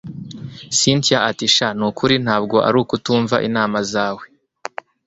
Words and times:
cyntia 0.77 1.17
ati 1.29 1.45
sha 1.55 1.67
nukuri 1.77 2.15
ntabwo 2.25 2.57
ari 2.67 2.77
ukutumva 2.83 3.35
inama 3.47 3.77
zawe 3.91 4.23